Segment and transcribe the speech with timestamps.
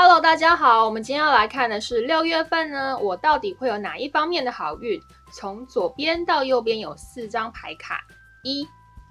[0.00, 4.96] Hello，大家好，我们今天要来看的是六月份呢，我到底会有哪一方面的好运？
[5.32, 8.00] 从左边到右边有四张牌卡，
[8.44, 8.64] 一、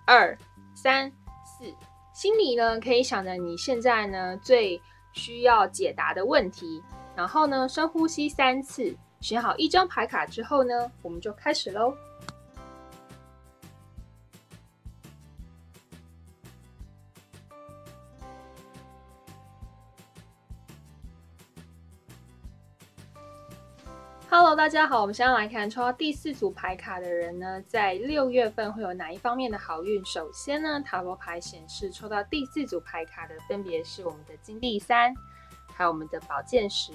[0.05, 0.35] 二、
[0.73, 1.11] 三、
[1.43, 1.65] 四。
[2.13, 6.81] 心里呢可以想着你现在呢最需要解答的问题，
[7.17, 11.93] 然后呢深呼吸三次，选好一张牌卡之后呢，我们就开始喽。
[24.29, 30.05] Hello，大家好，我们先来看抽到第四组牌卡的人呢，在六月份会有哪一方面的好运？
[30.05, 35.15] 首先呢，塔罗牌显示抽到第四组牌卡的分别是我们的金币三，
[35.73, 36.91] 还有我们的宝剑十，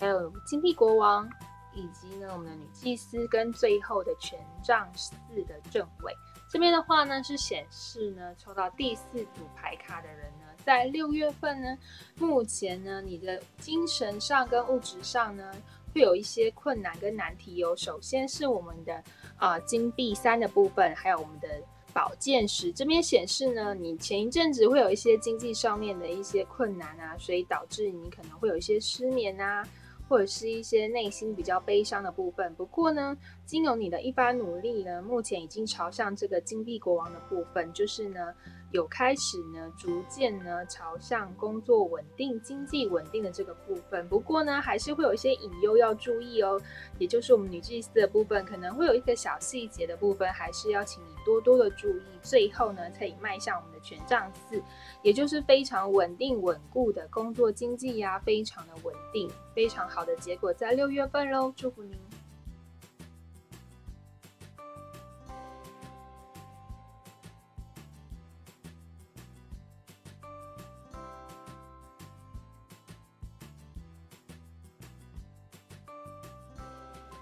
[0.00, 1.28] 还有金币国王，
[1.74, 5.12] 以及呢我们的女祭司跟最后的权杖四
[5.44, 6.14] 的正位。
[6.48, 11.76] 这边的话呢是显示呢抽到第四组牌卡的人呢，在六月份呢，
[12.16, 15.52] 目前呢你的精神上跟物质上呢。
[15.94, 17.74] 会有一些困难跟难题哦。
[17.76, 19.02] 首先是我们的
[19.36, 21.48] 啊金币三的部分，还有我们的
[21.92, 29.62] 宝剑十这边显示呢，你前一阵子会有一些经济上面的一些困难啊，所以导致你可能会有一些失眠啊，
[30.08, 32.52] 或者是一些内心比较悲伤的部分。
[32.56, 38.34] 不过呢，经由你的一番努力呢，目前已经朝向这个金币国王的部分，就是呢。
[38.74, 44.08] 有开始呢，逐渐呢朝向工作稳定、经济稳定的这个部分。
[44.08, 46.60] 不过呢，还是会有一些隐忧要注意哦。
[46.98, 52.02] 也就是我们女祭司的部分，可能会有一个小细节的部分，还是要请你多多的注意。
[52.20, 54.60] 最后呢，可以迈向我们的权杖四，
[55.02, 61.54] 也就是非常稳定稳固的工作经济呀，非常的稳定，非常好的结果在六月份喽。
[61.56, 61.96] 祝福您。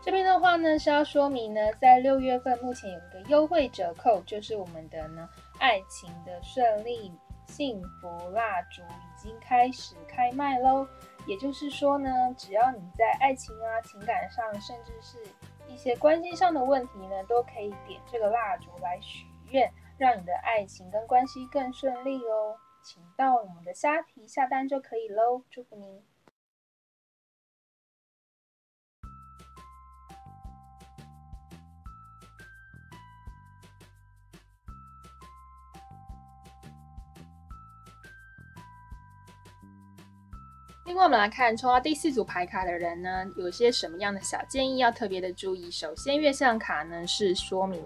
[0.04, 5.28] 这边的话呢是要说明呢，在六月份目前有一个优惠折扣，就是我们的呢
[5.60, 7.12] 爱情的顺利
[7.46, 10.86] 幸福蜡烛已经开始开卖喽。
[11.24, 15.18] 也就是说呢，只要你在爱情啊、情感上，甚至是
[15.68, 22.56] 一些关系上的问题呢，都可以点这个蜡烛来许愿，让你的爱情跟关系更顺利哦。
[22.82, 26.02] 请到我们的虾皮下单就可以喽，祝福您。
[40.84, 45.70] 另外，我们来看抽到第四组牌卡的人呢，有些什么样的小建议要特别的注意。
[45.70, 47.80] 首先，月相卡呢是说明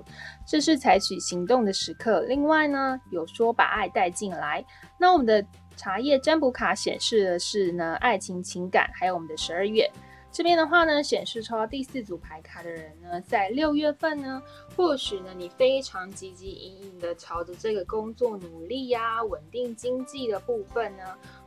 [0.46, 2.20] 这是采取行动的时刻。
[2.22, 4.64] 另外呢，有说把爱带进来。
[4.98, 5.44] 那我们的
[5.76, 9.90] 茶叶占卜卡显示的是呢，爱情、情感，还有我们的十二月。
[10.36, 14.42] 这边的话呢，显示抽到第四组牌卡的人呢，在六月份呢，
[14.76, 21.04] 或许呢，你非常积极隐隐的朝着这个工作努力呀，稳定经济的部分呢。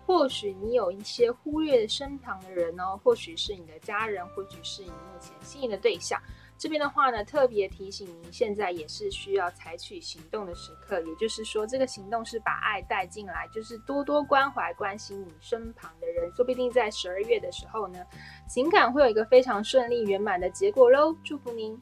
[0.08, 6.20] 或许你有一些忽略身旁的人哦，或许是你的家人，或许是你目前心仪的对象。
[6.60, 11.00] 这边的话呢，特别提醒您，现在也是需要采取行动的时刻。
[11.00, 16.30] 也就是说，这个行动是把爱带进来，就是多多关怀、关心你身旁的人。
[16.36, 18.06] 说不定在十二月的时候呢，
[18.48, 21.16] 情感会有一个非常顺利圆满的结果喽。
[21.24, 21.80] 祝福您。